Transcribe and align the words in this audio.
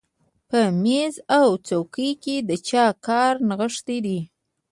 په 0.49 0.59
مېز 0.83 1.15
او 1.39 1.47
څوکۍ 1.67 2.11
کې 2.23 2.35
د 2.49 2.51
چا 2.67 2.85
کار 3.07 3.33
نغښتی 3.49 3.97
دی 4.05 4.19